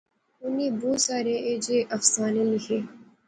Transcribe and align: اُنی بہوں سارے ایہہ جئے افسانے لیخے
اُنی 0.43 0.67
بہوں 0.79 0.95
سارے 1.05 1.35
ایہہ 1.47 1.61
جئے 1.65 1.79
افسانے 1.95 2.43
لیخے 2.51 2.77